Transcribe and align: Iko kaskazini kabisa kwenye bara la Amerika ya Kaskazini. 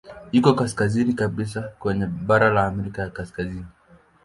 Iko 0.31 0.49
kaskazini 0.59 1.13
kabisa 1.13 1.61
kwenye 1.79 2.05
bara 2.27 2.49
la 2.49 2.65
Amerika 2.67 3.01
ya 3.01 3.09
Kaskazini. 3.09 3.67